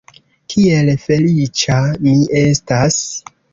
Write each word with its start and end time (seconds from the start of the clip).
Kiel 0.53 0.89
feliĉa 1.03 1.77
mi 2.07 2.17
estas! 2.43 3.01